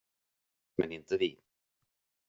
[0.77, 1.39] Men inte vi.